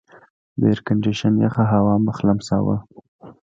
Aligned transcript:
د 0.59 0.61
ایرکنډېشن 0.69 1.33
یخه 1.45 1.63
هوا 1.73 1.95
مخ 2.05 2.17
لمساوه. 2.27 2.77